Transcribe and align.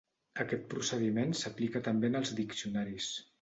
Aquest 0.43 0.63
procediment 0.71 1.35
s'aplica 1.41 1.83
també 1.89 2.11
en 2.13 2.21
els 2.21 2.33
diccionaris. 2.41 3.13